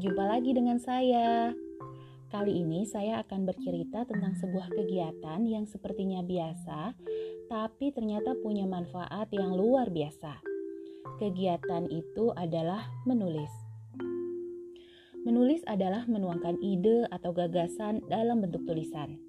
[0.00, 1.52] berjumpa lagi dengan saya.
[2.32, 6.96] Kali ini saya akan bercerita tentang sebuah kegiatan yang sepertinya biasa,
[7.52, 10.40] tapi ternyata punya manfaat yang luar biasa.
[11.20, 13.52] Kegiatan itu adalah menulis.
[15.28, 19.20] Menulis adalah menuangkan ide atau gagasan dalam bentuk tulisan.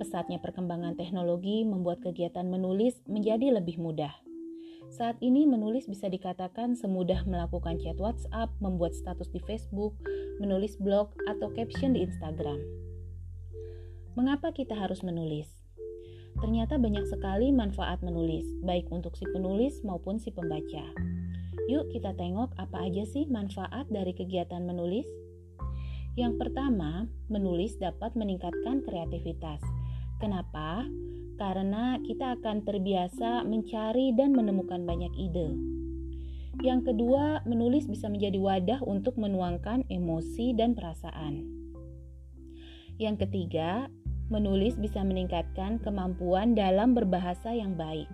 [0.00, 4.31] Pesatnya perkembangan teknologi membuat kegiatan menulis menjadi lebih mudah.
[4.92, 9.96] Saat ini menulis bisa dikatakan semudah melakukan chat WhatsApp, membuat status di Facebook,
[10.36, 12.60] menulis blog, atau caption di Instagram.
[14.12, 15.48] Mengapa kita harus menulis?
[16.36, 20.84] Ternyata banyak sekali manfaat menulis, baik untuk si penulis maupun si pembaca.
[21.72, 25.08] Yuk kita tengok apa aja sih manfaat dari kegiatan menulis.
[26.20, 29.64] Yang pertama, menulis dapat meningkatkan kreativitas.
[30.20, 30.84] Kenapa?
[31.42, 35.50] Karena kita akan terbiasa mencari dan menemukan banyak ide.
[36.62, 41.42] Yang kedua, menulis bisa menjadi wadah untuk menuangkan emosi dan perasaan.
[43.02, 43.90] Yang ketiga,
[44.30, 48.06] menulis bisa meningkatkan kemampuan dalam berbahasa yang baik.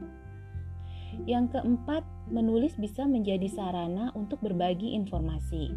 [1.29, 5.77] Yang keempat, menulis bisa menjadi sarana untuk berbagi informasi.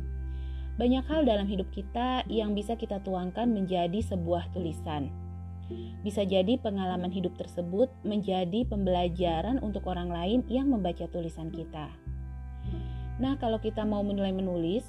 [0.80, 5.12] Banyak hal dalam hidup kita yang bisa kita tuangkan menjadi sebuah tulisan.
[6.02, 11.94] Bisa jadi pengalaman hidup tersebut menjadi pembelajaran untuk orang lain yang membaca tulisan kita.
[13.22, 14.82] Nah, kalau kita mau mulai menulis,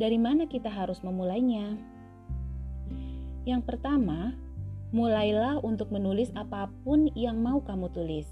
[0.00, 1.76] dari mana kita harus memulainya?
[3.44, 4.32] Yang pertama,
[4.96, 8.28] mulailah untuk menulis apa pun yang mau kamu tulis.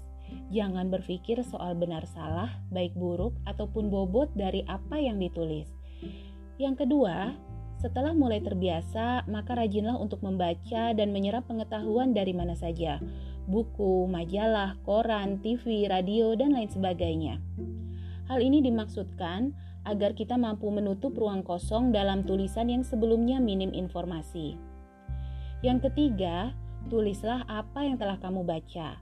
[0.49, 5.69] Jangan berpikir soal benar salah, baik buruk, ataupun bobot dari apa yang ditulis.
[6.57, 7.33] Yang kedua,
[7.79, 12.99] setelah mulai terbiasa, maka rajinlah untuk membaca dan menyerap pengetahuan dari mana saja,
[13.47, 17.39] buku, majalah, koran, TV, radio, dan lain sebagainya.
[18.27, 19.55] Hal ini dimaksudkan
[19.87, 24.59] agar kita mampu menutup ruang kosong dalam tulisan yang sebelumnya minim informasi.
[25.63, 26.51] Yang ketiga,
[26.91, 28.99] tulislah apa yang telah kamu baca.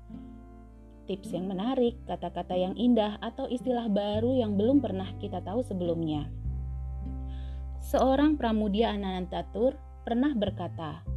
[1.09, 6.29] Tips yang menarik, kata-kata yang indah, atau istilah baru yang belum pernah kita tahu sebelumnya.
[7.87, 11.07] Seorang pramudia Anantatur pernah berkata,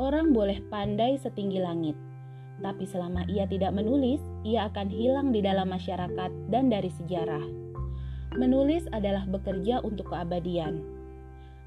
[0.00, 1.92] Orang boleh pandai setinggi langit,
[2.64, 4.16] tapi selama ia tidak menulis,
[4.48, 7.44] ia akan hilang di dalam masyarakat dan dari sejarah.
[8.40, 10.80] Menulis adalah bekerja untuk keabadian.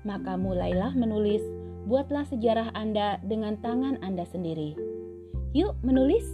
[0.02, 1.46] Maka mulailah menulis,
[1.86, 4.74] buatlah sejarah Anda dengan tangan Anda sendiri.
[5.54, 6.26] Yuk, menulis!